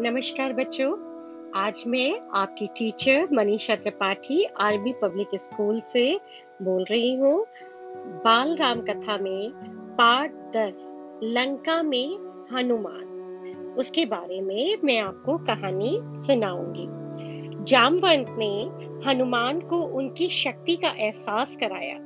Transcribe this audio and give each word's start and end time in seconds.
नमस्कार 0.00 0.52
बच्चों। 0.52 0.90
आज 1.56 1.84
मैं 1.86 2.20
आपकी 2.34 2.66
teacher 2.66 3.28
Manisha 3.32 3.76
Tripathi 3.76 4.44
RB 4.44 4.92
public 4.92 5.28
school 5.34 5.80
से 5.80 6.20
बोल 6.62 6.84
रही 6.90 7.14
हूँ। 7.14 7.46
बाल 8.24 8.54
राम 8.54 8.80
कथा 8.80 9.18
में 9.18 9.50
पार्ट 9.98 10.32
दस, 10.32 10.92
लंका 11.22 11.82
में 11.82 12.18
हनुमान। 12.52 13.04
उसके 13.78 14.06
बारे 14.06 14.40
में 14.40 14.76
मैं 14.84 15.00
आपको 15.00 15.38
कहानी 15.38 16.00
सुनाऊँगी। 16.02 16.86
जामवंत 17.64 18.26
ने 18.38 18.70
हनुमान 19.10 19.60
को 19.60 19.78
उनकी 19.78 20.28
शक्ति 20.28 20.76
का 20.76 20.94
एहसास 20.98 21.56
कराया। 21.56 21.98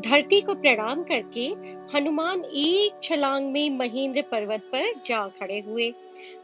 धरती 0.00 0.40
को 0.40 0.54
प्रणाम 0.54 1.02
करके 1.02 1.46
हनुमान 1.96 2.40
एक 2.40 3.00
छलांग 3.02 3.52
में 3.52 3.70
महेंद्र 3.70 4.22
पर्वत 4.22 4.60
पर 4.60 5.00
जा 5.04 5.28
खड़े 5.28 5.60
हुए। 5.60 5.94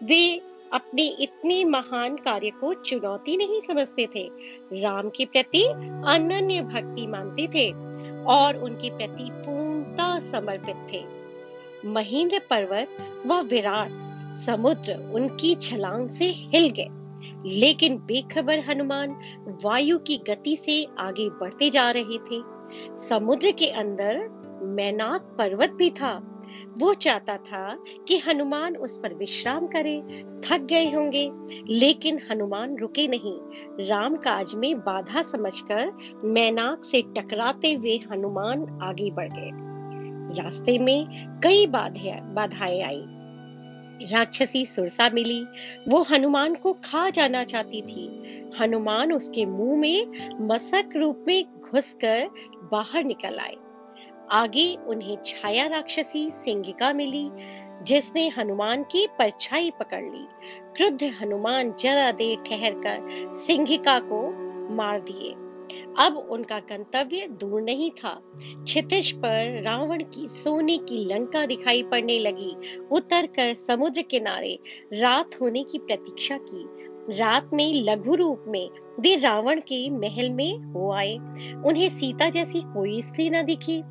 वे 0.02 0.49
अपने 0.72 1.02
इतने 1.02 1.64
महान 1.64 2.16
कार्य 2.16 2.50
को 2.50 2.74
चुनौती 2.74 3.36
नहीं 3.36 3.60
समझते 3.60 4.08
थे। 4.16 4.30
राम 4.72 5.08
के 5.08 5.24
प्रति 5.24 5.64
अनन्य 6.06 6.62
भक्ति 6.62 7.06
मानते 7.06 7.46
थे 7.46 7.70
और 8.24 8.56
उनके 8.56 8.96
प्रति 8.96 9.28
पूर्णता 9.30 10.18
समर्पित 10.18 10.76
थे। 10.92 11.04
महेंद्र 11.88 12.38
पर्वत 12.38 12.88
व 13.26 13.40
विराट 13.40 13.90
समुद्र 14.36 15.10
उनकी 15.14 15.54
छलांग 15.54 16.08
से 16.08 16.24
हिल 16.24 16.68
गए। 16.68 16.88
लेकिन 17.46 17.96
बेखबर 17.96 18.58
हनुमान 18.58 19.16
वायु 19.64 19.98
की 19.98 20.16
गति 20.16 20.56
से 20.56 20.86
आगे 20.98 21.28
बढ़ते 21.28 21.70
जा 21.70 21.90
रहे 21.90 22.18
थे। 22.18 22.60
समुद्र 23.08 23.50
के 23.50 23.66
अंदर 23.66 24.28
मैनाक 24.62 25.20
पर्वत 25.38 25.70
भी 25.70 25.90
था। 25.90 26.29
वो 26.68 26.94
चाहता 26.94 27.36
था 27.36 27.84
कि 28.08 28.18
हनुमान 28.18 28.76
उस 28.76 28.96
पर 28.96 29.14
विश्राम 29.14 29.66
करे, 29.66 30.24
थक 30.44 30.60
गए 30.60 30.90
होंगे। 30.90 31.32
लेकिन 31.68 32.18
हनुमान 32.30 32.76
रुके 32.76 33.08
नहीं। 33.08 33.38
राम 33.88 34.16
काज 34.16 34.54
में 34.54 34.78
बाधा 34.78 35.22
समझकर 35.22 35.92
मैनाक 36.24 36.84
से 36.84 37.02
टकराते 37.02 37.72
हुए 37.72 38.00
हनुमान 38.12 38.78
आगे 38.82 39.10
बढ़ 39.10 39.28
गए। 39.28 39.50
रास्ते 40.42 40.78
में 40.78 41.06
कई 41.44 41.66
बाधाएँ 41.66 42.80
आई। 42.82 43.04
राक्षसी 44.02 44.66
सुरसा 44.66 45.10
मिली। 45.10 45.46
वो 45.88 46.02
हनुमान 46.02 46.54
को 46.54 46.72
खा 46.72 47.10
जाना 47.10 47.44
चाहती 47.44 47.82
थी। 47.82 48.26
हनुमान 48.60 49.12
उसके 49.12 49.46
मुँह 49.46 49.78
में 49.78 50.06
मसक 50.40 50.88
रूप 50.96 51.24
में 51.28 51.44
घुसकर 51.60 52.30
बाहर 52.72 53.04
निकल 53.04 53.38
आए। 53.38 53.56
आगे 54.32 54.76
उन्हें 54.86 55.16
छाया 55.24 55.66
राक्षसी 55.66 56.30
सिंगिका 56.30 56.92
मिली, 56.92 57.30
जिसने 57.82 58.28
हनुमान 58.28 58.82
की 58.82 59.06
परछाई 59.06 59.70
पकड़ 59.70 60.10
ली। 60.10 60.26
क्रुद्ध 60.76 61.02
हनुमान 61.02 61.74
जरा 61.80 62.10
देर 62.10 62.38
ठहर 62.38 62.72
कर 62.72 63.34
सिंहिका 63.34 63.98
को 63.98 64.22
मार 64.74 65.00
दिए। 65.00 65.32
अब 65.98 66.28
उनका 66.30 66.58
गंतव्य 66.58 67.26
दूर 67.28 67.62
नहीं 67.62 67.90
था। 67.90 68.22
क्षितिज 68.36 69.12
पर 69.12 69.62
रावण 69.62 70.02
की 70.02 70.28
सोने 70.28 70.78
की 70.78 71.04
लंका 71.04 71.46
दिखाई 71.46 71.82
पड़ने 71.82 72.18
लगी। 72.18 72.78
उतर 72.92 73.26
कर 73.26 73.54
समुद्र 73.54 74.02
किनारे 74.02 74.58
रात 74.92 75.40
होने 75.40 75.64
की 75.64 75.78
प्रतीक्षा 75.78 76.38
की। 76.42 76.66
रात 77.18 77.50
में 77.52 77.74
लघु 77.74 78.14
रूप 78.14 78.44
में 78.48 78.70
वे 79.00 79.16
रावण 79.16 79.60
के 79.60 79.90
महल 79.90 80.30
में 80.30 80.58
हो 80.58 80.92
आए। 80.92 81.16
उन्हें 81.66 81.88
सीता 81.88 82.28
जैसी 82.28 82.60
कोई 82.60 83.02
स्त्री 83.02 83.30
न 83.30 83.42
दिखी। 83.42 83.82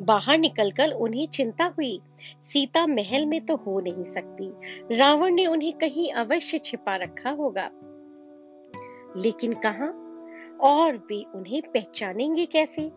बाहर 0.00 0.38
निकलकर 0.38 0.90
उन्हें 0.90 1.26
चिंता 1.26 1.64
हुई। 1.64 2.00
सीता 2.42 2.86
महल 2.86 3.26
में 3.26 3.46
तो 3.46 3.56
हो 3.56 3.80
नहीं 3.80 4.04
सकती। 4.04 4.52
रावण 4.96 5.34
ने 5.34 5.46
उन्हें 5.46 5.72
कहीं 5.72 6.12
अवश्य 6.12 6.58
छिपा 6.58 6.96
रखा 6.96 7.30
होगा। 7.30 7.70
लेकिन 9.16 9.52
कहा? 9.52 10.02
और 10.60 10.96
वे 10.96 11.24
उन्हें 11.34 11.62
पहचानेंगे 11.62 12.46
कैसे? 12.46 12.90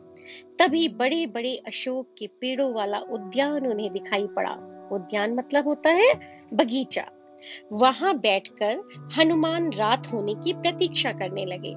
तभी 0.60 0.88
बड़े 0.88 1.28
बड़े 1.28 1.56
अशोक 1.56 2.16
के 2.18 2.28
पेड़ों 2.28 2.74
वाला 2.74 3.00
उद्यान 3.00 3.68
उन्हें 3.68 3.94
दिखाई 3.94 4.28
पड़ा। 4.28 4.52
उद्यान 4.92 5.34
मतलब 5.34 5.68
होता 5.68 5.90
है 5.90 6.14
बगीचा। 6.54 7.12
वहाँ 7.72 8.18
बैठकर 8.18 8.82
हनुमान 9.18 9.74
रात 9.74 10.08
होने 10.14 10.36
की 10.36 10.54
प्रतीक्षा 10.54 11.12
करने 11.12 11.46
लगे। 11.46 11.76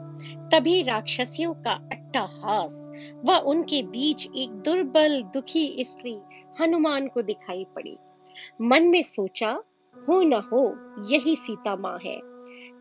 तभी 0.53 0.83
राक्षसियों 0.83 1.55
का 1.55 1.73
अट्टहास 1.73 2.91
व 3.25 3.33
उनके 3.33 3.83
बीच 3.83 4.29
एक 4.37 4.51
दुर्बल 4.51 5.23
दुखी 5.23 5.85
स्त्री 5.85 6.17
हनुमान 6.61 7.09
को 7.09 7.23
दिखाई 7.23 7.67
पड़ी। 7.75 7.97
मन 8.63 8.83
में 8.83 9.03
सोचा 9.03 9.51
हो 10.09 10.23
न 10.23 10.33
हो 10.33 10.77
यही 11.09 11.37
सीता 11.37 11.77
माँ 11.77 11.99
है। 12.05 12.21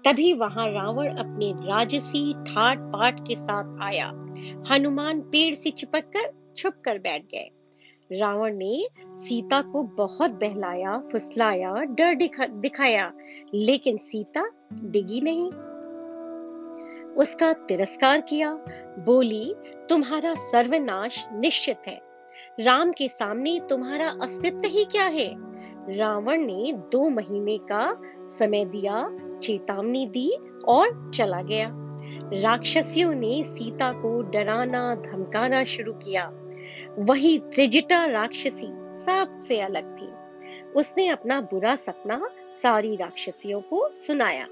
तभी 0.06 0.34
वहाँ 0.34 0.72
रावण 0.72 1.16
अपने 1.16 1.52
राजसी 1.52 2.34
ठाट 2.34 2.80
पाट 2.80 3.28
के 3.28 3.36
साथ 3.36 3.80
आया। 3.82 4.08
हनुमान 4.72 5.22
पेड़ 5.22 5.56
से 5.56 5.72
चिपक 5.72 6.12
कर 6.18 6.54
छुप 6.58 6.74
कर 6.86 6.98
बैठ 6.98 7.22
गए। 7.22 7.50
रावण 8.12 8.56
ने 8.56 8.88
सीता 9.00 9.62
को 9.62 9.84
बहुत 9.84 10.32
बहलाया 10.32 10.98
फुसलाया 11.12 11.74
डर 11.74 12.16
दिखा, 12.16 12.46
दिखाया 12.46 13.14
लेकिन 13.54 13.98
सीता 13.98 14.50
डिगी 14.74 15.22
नहीं। 15.22 15.52
उसका 17.18 17.54
तिरस्कार 17.54 18.22
किया, 18.22 18.54
बोली, 19.00 19.56
तुम्हारा 19.90 20.36
सर्वनाश 20.36 21.26
निश्चित 21.34 21.78
है। 21.88 22.02
राम 22.60 22.92
के 22.92 23.08
सामने 23.08 23.62
तुम्हारा 23.70 24.16
अस्तित्व 24.22 24.62
ही 24.66 24.86
क्या 24.86 25.04
है? 25.04 25.52
रावण 25.98 26.38
ने 26.38 26.74
दो 26.74 27.10
महीने 27.10 27.58
का 27.58 28.02
समय 28.28 28.66
दिया, 28.66 29.18
चेतावनी 29.44 30.06
दी 30.06 30.38
और 30.68 31.12
चला 31.16 31.42
गया। 31.42 31.70
राक्षसियों 32.34 33.16
ने 33.16 33.44
सीता 33.44 33.92
को 33.92 34.22
डराना, 34.22 34.96
धमकाना 34.96 35.64
शुरू 35.64 35.94
किया। 35.94 36.34
वही 36.98 37.40
त्रिजटा 37.40 38.06
राक्षसी 38.06 38.68
सबसे 38.80 39.60
अलग 39.60 40.02
थी। 40.02 40.08
उसने 40.72 41.08
अपना 41.08 41.42
बुरा 41.42 41.76
सपना 41.76 42.30
सारी 42.54 42.96
राक्षसियों 42.96 43.62
को 43.62 43.94
सुनाया। 43.94 44.48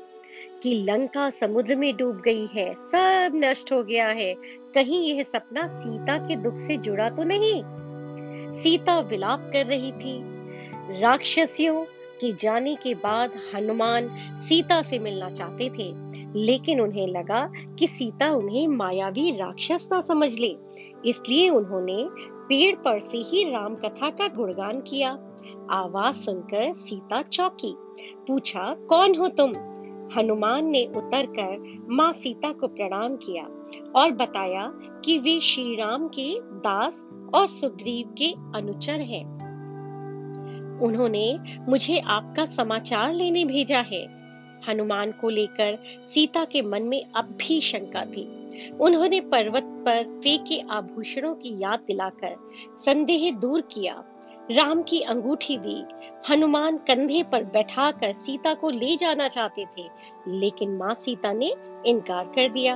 कि 0.63 0.85
लंका 0.89 1.29
समुद्र 1.29 1.75
में 1.75 1.97
डूब 1.97 2.21
गई 2.21 2.45
है, 2.45 2.73
सब 2.73 3.31
नष्ट 3.35 3.71
हो 3.71 3.83
गया 3.83 4.07
है। 4.07 4.33
कहीं 4.75 5.13
यह 5.13 5.23
सपना 5.23 5.67
सीता 5.67 6.17
के 6.17 6.35
दुख 6.35 6.57
से 6.57 6.77
जुड़ा 6.77 7.09
तो 7.09 7.23
नहीं? 7.23 7.63
सीता 8.53 8.99
विलाप 8.99 9.49
कर 9.53 9.65
रही 9.65 9.91
थी। 9.91 10.39
राक्षसियों 11.01 11.83
के 12.21 12.33
जाने 12.33 12.75
के 12.75 12.93
बाद 12.93 13.31
हनुमान 13.55 14.09
सीता 14.39 14.81
से 14.81 14.99
मिलना 14.99 15.29
चाहते 15.29 15.69
थे, 15.69 15.93
लेकिन 16.39 16.81
उन्हें 16.81 17.07
लगा 17.07 17.53
कि 17.79 17.87
सीता 17.87 18.31
उन्हें 18.31 18.67
मायावी 18.67 19.31
राक्षस 19.31 19.89
ना 19.91 20.01
समझ 20.01 20.33
ले। 20.33 20.55
इसलिए 21.05 21.49
उन्होंने 21.49 22.07
पेड़ 22.19 22.75
पर 22.75 22.99
से 22.99 23.17
ही 23.17 23.43
राम 23.43 23.75
कथा 23.75 24.09
का 24.09 24.27
गुणगान 24.27 24.81
किया। 24.81 25.17
आवाज़ 25.71 26.15
सुनकर 26.15 26.73
सीता 26.73 27.21
चौकी, 27.21 27.75
पूछा, 28.27 28.73
कौन 28.73 29.15
हो 29.15 29.27
तुम? 29.27 29.53
हनुमान 30.17 30.65
ने 30.65 30.85
उतरकर 30.85 31.85
माँ 31.89 32.13
सीता 32.13 32.51
को 32.51 32.67
प्रणाम 32.67 33.15
किया 33.15 33.43
और 33.95 34.11
बताया 34.11 34.71
कि 35.05 35.19
वे 35.19 35.39
श्री 35.39 35.75
राम 35.75 36.07
के 36.07 36.39
दास 36.39 37.07
और 37.33 37.47
सुग्रीव 37.47 38.15
के 38.17 38.31
अनुचर 38.55 39.01
हैं। 39.01 39.25
उन्होंने 40.81 41.39
मुझे 41.69 41.99
आपका 41.99 42.45
समाचार 42.45 43.13
लेने 43.13 43.45
भेजा 43.45 43.79
है। 43.79 44.19
हनुमान 44.69 45.11
को 45.11 45.29
लेकर 45.29 45.77
सीता 46.05 46.45
के 46.45 46.61
मन 46.61 46.83
में 46.83 47.05
अब 47.15 47.25
भी 47.25 47.61
शंका 47.61 48.05
थी। 48.05 48.27
उन्होंने 48.79 49.19
पर्वत 49.21 49.63
पर 49.63 50.03
फेंके 50.23 50.59
आभूषणों 50.59 51.35
की 51.35 51.49
याद 51.61 51.79
दिलाकर 51.87 52.35
संदेह 52.77 53.31
दूर 53.31 53.61
किया। 53.61 54.03
राम 54.51 54.81
की 54.83 54.99
अंगूठी 54.99 55.57
दी। 55.57 55.83
हनुमान 56.29 56.77
कंधे 56.77 57.23
पर 57.23 57.43
बैठाकर 57.43 58.13
सीता 58.13 58.53
को 58.53 58.69
ले 58.69 58.95
जाना 58.95 59.27
चाहते 59.27 59.65
थे, 59.65 59.83
लेकिन 60.27 60.77
माँ 60.77 60.93
सीता 60.93 61.33
ने 61.33 61.53
इनकार 61.85 62.25
कर 62.25 62.49
दिया। 62.49 62.75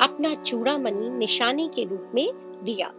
अपना 0.00 0.34
चूड़ामणि 0.34 1.10
निशानी 1.10 1.70
के 1.74 1.84
रूप 1.84 2.10
में 2.14 2.32
दिया। 2.62 2.92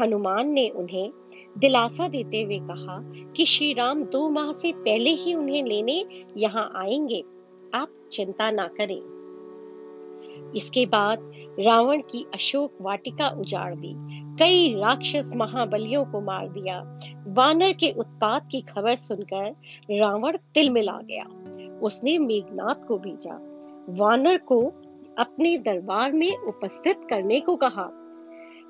हनुमान 0.00 0.48
ने 0.48 0.68
उन्हें 0.68 1.12
दिलासा 1.58 2.08
देते 2.08 2.42
हुए 2.42 2.58
कहा 2.58 2.98
कि 3.36 3.46
श्री 3.46 3.72
राम 3.72 4.04
दो 4.04 4.30
माह 4.30 4.52
से 4.52 4.72
पहले 4.72 5.10
ही 5.10 5.34
उन्हें 5.34 5.64
लेने 5.64 6.04
यहाँ 6.36 6.72
आएँगे। 6.76 7.24
आप 7.74 7.88
चिंता 8.12 8.50
ना 8.50 8.66
करें। 8.66 9.02
इसके 10.56 10.86
बाद 10.86 11.32
रावण 11.60 12.00
की 12.00 12.26
अशोक 12.34 12.72
वाटिका 12.80 13.28
उजाड़ 13.28 13.74
दी। 13.74 13.94
कई 14.36 14.74
राक्षस 14.74 15.32
महाबलियों 15.36 16.04
को 16.04 16.20
मार 16.20 16.48
दिया। 16.48 16.98
वानर 17.26 17.72
के 17.72 17.92
उत्पात 17.92 18.48
की 18.50 18.60
खबर 18.60 18.94
सुनकर 18.94 19.56
रावण 19.98 20.36
तिल 20.54 20.70
मिला 20.70 21.00
गया। 21.10 21.24
उसने 21.78 22.18
मेघनाथ 22.18 22.86
को 22.88 22.98
भेजा। 22.98 23.34
वानर 23.88 24.36
को 24.36 24.72
अपने 25.18 25.58
दरबार 25.58 26.12
में 26.12 26.36
उपस्थित 26.36 26.96
करने 27.10 27.40
को 27.40 27.56
कहा। 27.56 27.90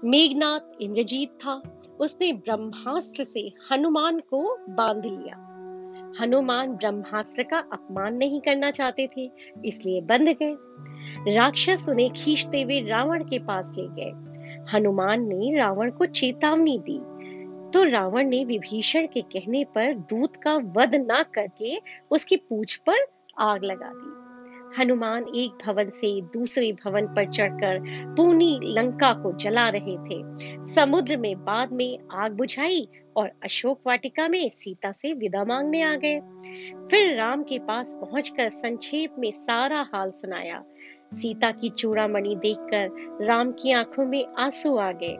मेघनाथ 0.04 0.82
इंद्रजीत 0.82 1.28
था। 1.28 1.62
उसने 2.00 2.32
ब्रह्मास्त्र 2.32 3.24
से 3.24 3.52
हनुमान 3.72 4.18
को 4.18 4.56
बाँध 4.68 5.06
लिया। 5.06 5.51
हनुमान 6.20 6.72
ब्रह्मास्त्र 6.72 7.42
का 7.42 7.58
अपमान 7.58 8.16
नहीं 8.16 8.40
करना 8.40 8.70
चाहते 8.70 9.08
थे, 9.16 9.30
इसलिए 9.64 10.00
बंध 10.00 10.28
गए। 10.28 10.56
राक्षस 11.34 11.86
उन्हें 11.88 12.10
खींचते 12.10 12.62
हुए 12.62 12.80
रावण 12.80 13.24
के 13.24 13.38
पास 13.38 13.72
ले 13.78 13.88
गए। 13.88 14.10
हनुमान 14.72 15.28
ने 15.28 15.56
रावण 15.58 15.90
को 15.90 16.06
चेतावनी 16.06 16.78
दी। 16.78 17.00
तो 17.70 17.84
रावण 17.84 18.28
ने 18.28 18.44
विभीषण 18.44 19.06
के 19.06 19.20
कहने 19.20 19.64
पर 19.64 19.94
दूत 19.94 20.36
का 20.36 20.54
वध 20.54 20.94
ना 20.94 21.22
करके 21.22 21.80
उसकी 22.10 22.36
पूछ 22.36 22.76
पर 22.76 23.06
आग 23.38 23.64
लगा 23.64 23.92
दी। 23.94 24.31
हनुमान 24.78 25.24
एक 25.36 25.58
भवन 25.66 25.90
से 25.90 26.20
दूसरे 26.20 26.72
भवन 26.72 27.06
पर 27.06 27.30
चढ़कर 27.30 27.80
पूनी 28.16 28.60
लंका 28.62 29.12
को 29.12 29.32
जला 29.32 29.68
रहे 29.68 29.96
थे। 29.96 30.22
समुद्र 30.64 31.16
में 31.16 31.44
बाद 31.44 31.72
में 31.72 31.98
आग 32.12 32.32
बुझाई 32.32 32.88
और 33.16 33.30
अशोक 33.44 33.80
वाटिका 33.86 34.28
में 34.28 34.48
सीता 34.48 34.92
से 34.92 35.12
विदा 35.12 35.44
मांगने 35.44 35.82
आ 35.82 35.96
गए। 36.04 36.20
फिर 36.90 37.16
राम 37.16 37.42
के 37.42 37.58
पास 37.58 37.96
पहुंचकर 37.96 38.48
संक्षेप 38.48 39.16
में 39.18 39.30
सारा 39.30 39.86
हाल 39.94 40.10
सुनाया। 40.10 40.64
सीता 41.12 41.50
की 41.50 41.68
चूड़ामणि 41.68 42.36
देखकर 42.36 43.18
राम 43.24 43.52
की 43.52 43.72
आँखों 43.72 44.04
में 44.04 44.26
आँसू 44.38 44.76
आ 44.76 44.92
गए। 44.92 45.14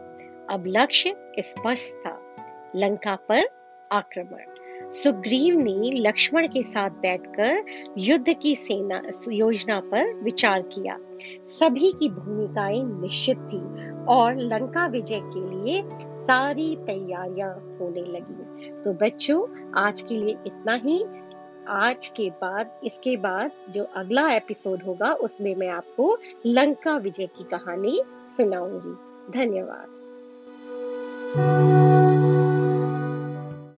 अब 0.51 0.65
लक्ष्य 0.67 1.35
स्पष्ट 1.39 1.95
था, 1.95 2.37
लंका 2.77 3.15
पर 3.15 3.49
आक्रमण। 3.93 4.52
सुग्रीव 4.93 5.59
ने 5.59 5.91
लक्ष्मण 6.01 6.47
के 6.47 6.63
साथ 6.63 6.91
बैठकर 6.91 7.65
युद्ध 7.99 8.33
की 8.43 8.57
सेना, 8.57 9.03
योजना 9.29 9.81
पर 9.81 10.15
विचार 10.15 10.63
किया। 10.63 10.99
सभी 11.45 11.93
की 11.93 12.09
भूमिकाएँ 12.09 12.83
निश्चित 12.85 13.37
थी 13.37 13.91
और 14.05 14.37
लंका 14.37 14.87
विजय 14.87 15.21
के 15.23 15.65
लिए 15.65 15.85
सारी 16.03 16.77
तैयारियाँ 16.77 17.77
होने 17.81 18.01
लगी। 18.01 18.71
तो 18.71 18.93
बच्चों, 18.93 19.71
आज 19.73 20.03
के 20.03 20.15
लिए 20.15 20.37
इतना 20.47 20.75
ही। 20.75 21.05
आज 21.69 22.09
के 22.09 22.31
बाद, 22.31 22.81
इसके 22.85 23.17
बाद 23.17 23.51
जो 23.71 23.85
अगला 23.97 24.31
एपिसोड 24.31 24.83
होगा, 24.83 25.13
उसमें 25.13 25.55
मैं 25.55 25.69
आपको 25.69 26.19
लंका 26.47 26.97
विजय 26.97 27.27
की 27.27 27.45
कहानी 27.45 28.01
सुनाऊँगी। 28.29 29.13
धन्यवाद। 29.33 30.02